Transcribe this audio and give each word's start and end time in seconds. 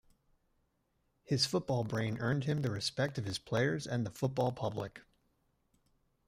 His 1.21 1.45
football 1.45 1.83
brain 1.83 2.17
earned 2.17 2.45
him 2.45 2.63
the 2.63 2.71
respect 2.71 3.19
of 3.19 3.25
his 3.25 3.37
players 3.37 3.85
and 3.85 4.03
the 4.03 4.09
football 4.09 4.51
public. 4.51 5.01